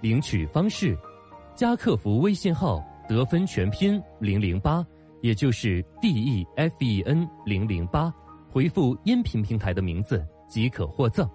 [0.00, 0.96] 领取方式：
[1.54, 4.86] 加客服微信号“得分全拼零零八”，
[5.22, 8.12] 也就是 D E F E N 零零八，
[8.50, 11.28] 回复音频平台的名字即可获赠。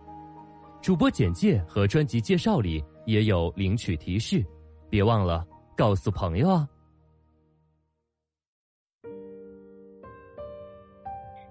[0.81, 4.45] 主播简介和专辑介绍里也有领取提示，
[4.89, 5.45] 别忘了。
[5.75, 6.69] 告诉朋友啊！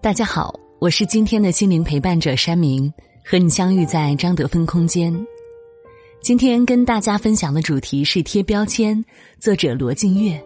[0.00, 2.92] 大家好，我是今天的心灵陪伴者山明，
[3.24, 5.12] 和你相遇在张德芬空间。
[6.22, 9.04] 今天跟大家分享的主题是贴标签，
[9.40, 10.40] 作者罗静月。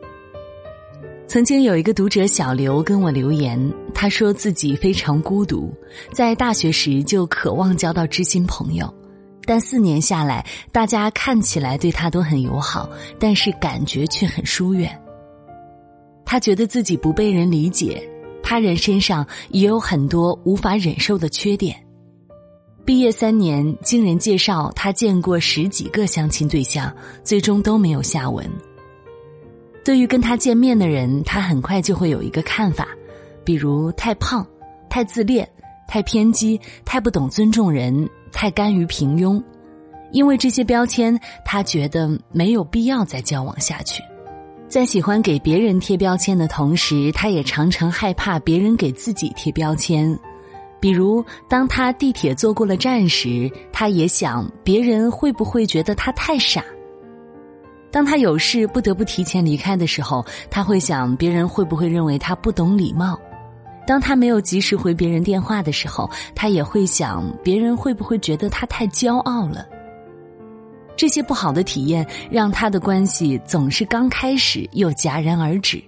[1.28, 5.70] 曾经有一个读者小刘跟我留言，他说自己非常孤独，
[6.14, 8.90] 在大学时就渴望交到知心朋友。
[9.44, 12.88] 但四年下来，大家看起来对他都很友好，
[13.20, 14.98] 但是感觉却很疏远。
[16.24, 18.02] 他觉得自己不被人理解，
[18.42, 21.76] 他人身上也有很多无法忍受的缺点。
[22.86, 28.48] 毕业三年，经人介绍，他见过十几个相亲对象，最终都没有下文。
[29.84, 32.86] 对于跟他见面的人，他很快就会有一个看法，
[33.44, 34.46] 比如太胖、
[34.88, 35.48] 太自恋、
[35.88, 38.08] 太偏激、太不懂尊重人。
[38.32, 39.42] 太甘于平庸，
[40.12, 44.02] 因为这些标签，他觉得没有必要再交往下去。
[44.68, 50.16] 在喜欢给别人贴标签的同时，他也常常害怕别人给自己贴标签。
[50.80, 56.62] 比如，当他地铁坐过了站时，他也想别人会不会觉得他太傻；
[57.90, 63.18] 当他有事不得不提前离开的时候，他会想别人会不会认为他不懂礼貌。
[63.86, 69.66] 当他没有及时回别人电话的时候，他也会想别人会不会觉得他太骄傲了。
[70.96, 75.82] 这些不好的体验让他的关系总是刚开始又戛然而止。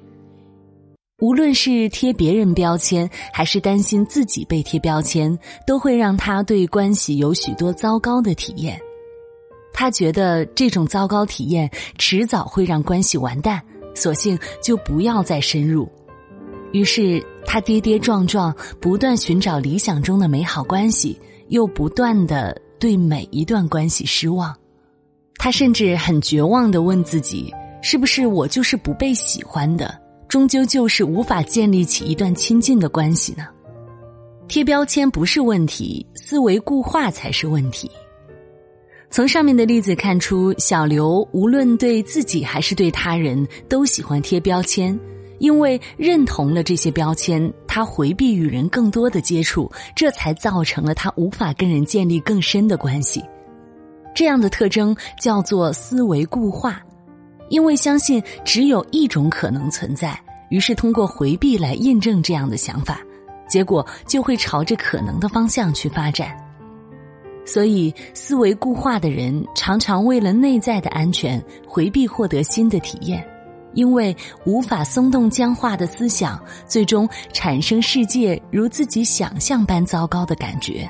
[1.21, 5.37] 无论是贴别人标签，还是担心自己被贴标签，
[5.67, 8.81] 都会让他对关系有许多糟糕的体验。
[9.73, 11.69] 他觉得这种糟糕体验
[11.99, 13.61] 迟早会让关系完蛋，
[13.97, 15.91] 索性就不要再深入。
[16.71, 24.55] 于是他跌跌撞撞，不断寻找理想中的美好关系，又不断的对每一段关系失望。
[25.37, 27.53] 他甚至很绝望的问自己：
[27.83, 29.99] 是不是我就是不被喜欢的？
[30.29, 33.47] 终究就是无法建立起一段亲近的关系呢？
[34.47, 37.91] 贴标签不是问题，思维固化才是问题。
[39.11, 44.99] 从上面的例子看出，小刘无论对自己还是对他人都喜欢贴标签。
[45.39, 53.23] 因为认同了这些标签，他回避与人更多的接触，这才造成了他无法跟人建立更深的关系。
[54.15, 56.83] 这样的特征叫做思维固化，
[57.49, 60.19] 因为相信只有一种可能存在，
[60.51, 63.01] 于是通过回避来印证这样的想法，
[63.49, 66.37] 结果就会朝着可能的方向去发展。
[67.45, 73.27] 所以，思维固化的人常常为了内在的安全，回避获得新的体验。
[73.75, 80.89] 因为无法松动僵化的思想，最终产生世界如自己想象般糟糕的感觉。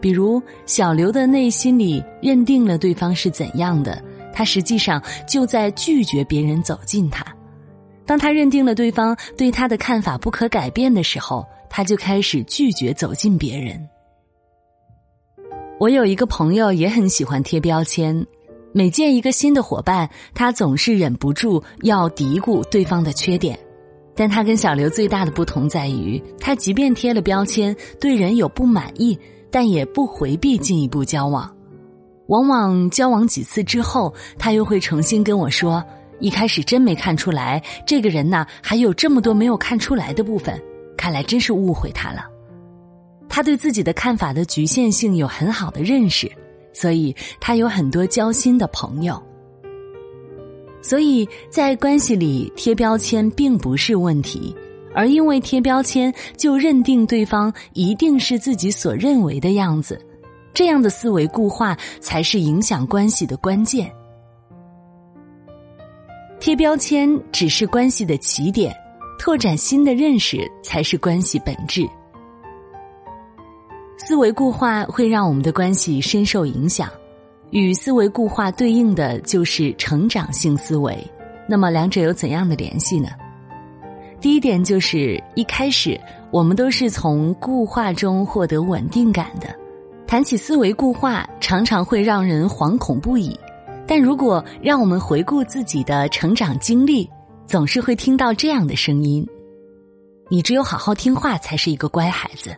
[0.00, 4.02] 比如小刘的内心里认定了对方是怎样的，
[4.36, 7.24] 他实际上就在拒绝别人走近他。
[8.04, 13.88] 当他认定了对方对他的看法不可改变的时候，他就开始拒绝走近别人。
[15.80, 18.26] 我有一个朋友也很喜欢贴标签。
[18.72, 23.58] 每见一个新的伙伴，他总是忍不住要嘀咕对方的缺点。
[24.14, 29.18] 但他跟小刘最大的不同在于，他即便贴了标签，对人有不满意，
[29.50, 31.55] 但也不回避进一步交往。
[32.28, 35.84] 往往交往几次之后，他又会重新跟我说
[36.20, 40.60] ：“一开始真没看出来，这个人呐，还有这么多没有看出来的部分，
[40.96, 42.26] 看来真是误会他了。”
[43.28, 46.30] 他对自己的看法的局限性有很好的认识。
[46.72, 49.18] 所以他有很多交心的朋友，
[50.82, 54.54] 所以在关系里贴标签并不是问题，
[54.94, 59.98] 而因为贴标签就认定对方一定是自己所认为的样子，
[60.56, 63.92] 这样的思维固化才是影响关系的关键。
[66.40, 68.74] 贴标签只是关系的起点，
[69.18, 71.86] 拓展新的认识才是关系本质。
[73.98, 76.88] 思维固化会让我们的关系深受影响，
[77.50, 80.96] 与思维固化对应的就是成长性思维。
[81.46, 83.10] 那么两者有怎样的联系呢？
[84.22, 86.00] 第一点就是一开始
[86.30, 89.54] 我们都是从固化中获得稳定感的。
[90.06, 93.38] 谈起思维固化，常常会让人惶恐不已。
[93.88, 97.08] 但如果让我们回顾自己的成长经历，
[97.46, 99.26] 总是会听到这样的声音：
[100.28, 102.50] 你只有好好听话，才是一个乖孩子；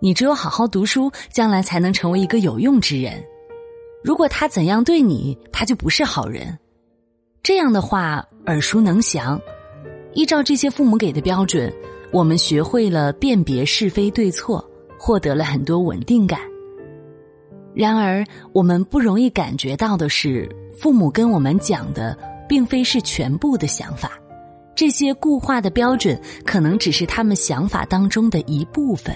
[0.00, 3.24] 你只有好好读书，将来才能成为一个有用之人。
[4.04, 6.58] 如果他怎样对你，他就不是好人。
[7.42, 9.40] 这样的话耳熟能详。
[10.12, 11.72] 依照这些父母给的标准，
[12.12, 14.64] 我们学会了辨别是非对错，
[14.98, 16.40] 获得了很多稳定感。
[17.78, 24.18] 然而，我们不容易感觉到的是，父母跟我们讲的并非是全部的想法，
[24.74, 29.14] 这些固化的标准可能只是他们想法当中的一部分。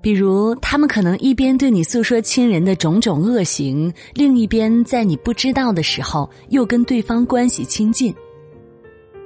[0.00, 8.14] 比如，他们可能一边对你诉说亲人的种种恶行，另一边在你不知道的时候又跟对方关系亲近。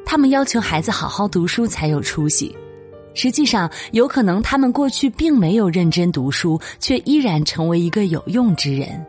[0.07, 2.57] 他们要求孩子好好读书才有出息。
[3.15, 9.05] 实际上，有可能他们过去并没有认真读书，却依然成为一个有用之人。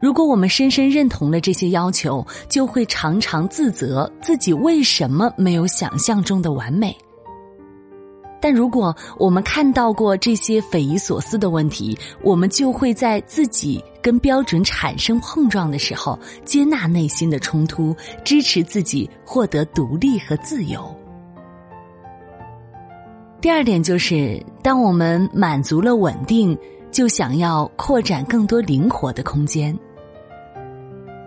[0.00, 6.94] 如果我们深深认同了这些要求，就会常常自责自己为什么没有想象中的完美。
[8.38, 20.94] 但如果我们看到过这些匪夷所思的问题，我们就会在自己跟标准产生碰撞的时候，接纳内心的冲突，支持自己获得独立和自由。
[23.44, 26.58] 第二点就是，当我们满足了稳定，
[26.90, 29.78] 就想要扩展更多灵活的空间。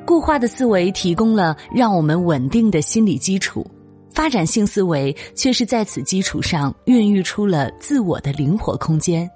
[0.04, 3.64] 固化的思维提供了让我们稳定的心理基础，
[4.10, 9.30] 发展性思维却是在此基础上孕育出了自我的灵活空间。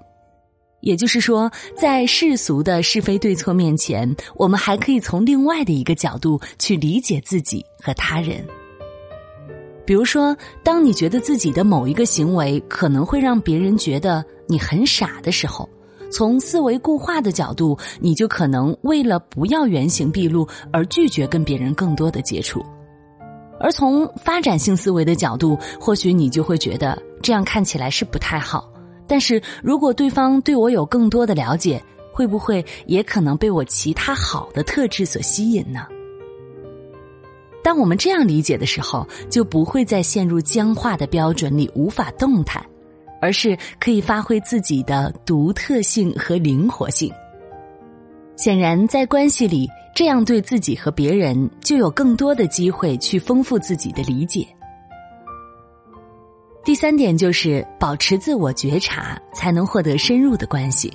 [0.80, 8.44] 也就是说，在世俗的是非对错面前，我们还可以从另外的一个角度去理解自己和他人。
[9.84, 15.68] 比如说，当你觉得自己的某一个行为可能会让别人觉得你很傻的时候，
[16.10, 22.60] 从思维固化的角度，你就可能为了不要原形毕露而拒绝跟别人更多的接触；
[23.58, 28.70] 而从发展性思维的角度，或许你就会觉得这样看起来是不太好。
[29.08, 31.82] 但是如果对方对我有更多的了解，
[32.12, 35.86] 会不会也可能被我其他好的特质所吸引呢？
[37.62, 42.64] 当我们这样理解的时候，就不会再陷入僵化的标准里无法动弹，
[43.20, 47.12] 而是可以发挥自己的独特性和灵活性。
[48.36, 54.44] 显然，在关系里，这样对自己和别人就有更多的机会去丰富自己的理解。
[56.64, 60.92] 第三点就是保持自我觉察，才能获得深入的关系。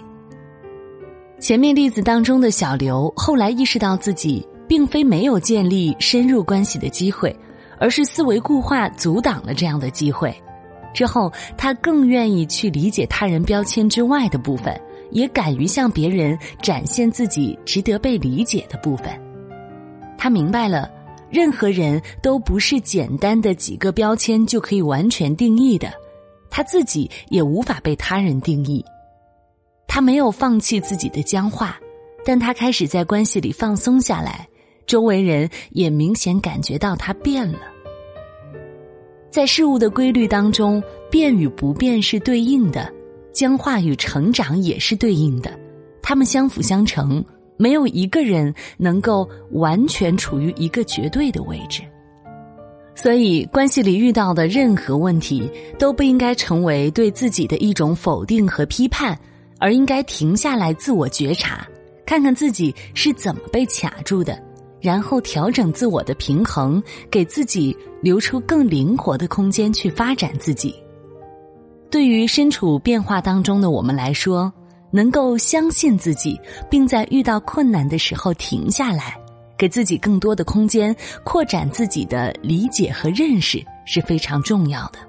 [1.39, 4.45] 前面例子当中的小刘，后来意识到自己。
[4.67, 7.35] 并非没有建立深入关系的机会，
[7.79, 10.35] 而是思维固化阻挡了这样的机会。
[10.93, 14.79] 之后，他更愿意去理解他人标签之外的部分，
[15.11, 19.09] 也敢于向别人展现自己值得被理解的部分。
[20.17, 20.89] 他明白了，
[21.29, 25.93] 任何人都不是简单的几个标签就可以完全定义的，
[26.49, 28.83] 他自己也无法被他人定义。
[29.87, 31.77] 他没有放弃自己的僵化，
[32.25, 34.47] 但他开始在关系里放松下来。
[34.87, 37.59] 周围人也明显感觉到他变了，
[39.29, 42.89] 在事物的规律当中，变与不变是对应的，
[43.33, 45.51] 僵化与成长也是对应的，
[46.01, 47.23] 他们相辅相成，
[47.57, 51.83] 没有一个人能够完全处于一个绝对的位置。
[52.95, 59.19] 所以，关系里遇到的任何问题，都不应该成为对自己的一种否定和批判，
[59.59, 61.67] 而应该停下来自我觉察，
[62.05, 64.46] 看看自己是怎么被卡住的。
[64.79, 70.75] 然后调整自我的平衡，给自己留出更灵活的空间去发展自己。
[71.89, 74.51] 对于身处变化当中的我们来说，
[74.91, 79.17] 能够相信自己，并在遇到困难的时候停下来，
[79.57, 84.99] 给自己更多的空间，扩展自己的理解和认识是非常重要的。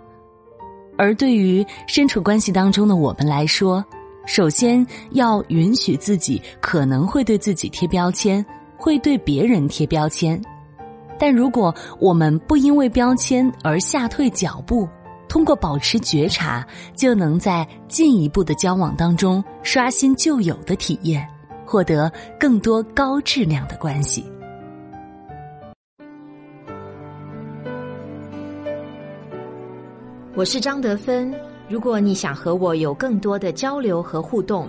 [0.97, 3.85] 而对于身处关系当中的我们来说，
[4.27, 8.45] 首先要允许自己可能会对自己贴标签。
[8.79, 10.41] 会对别人贴标签，
[11.19, 14.89] 但如果我们不因为标签而下退脚步，
[15.29, 21.29] 通过保持觉察，就能在进一步的交往当中刷新旧有的体验，
[21.67, 24.25] 获得更多高质量的关系。
[30.37, 31.35] 我是张德芬，
[31.69, 34.69] 如果你想和我有更多的交流和互动。